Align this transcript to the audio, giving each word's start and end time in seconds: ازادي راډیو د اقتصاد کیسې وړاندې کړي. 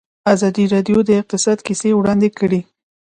ازادي 0.33 0.65
راډیو 0.73 0.97
د 1.05 1.09
اقتصاد 1.21 1.57
کیسې 1.67 1.89
وړاندې 1.95 2.29
کړي. 2.39 2.61